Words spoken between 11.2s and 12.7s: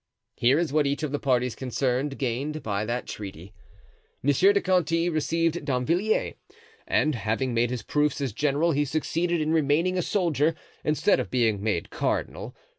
being made cardinal.